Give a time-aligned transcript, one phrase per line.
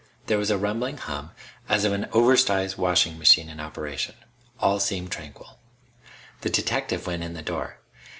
[0.25, 1.29] There was a rumbling hum,
[1.69, 4.15] as of an oversized washing machine in operation.
[4.59, 5.59] All seemed tranquil.
[6.41, 7.77] The detective went in the door.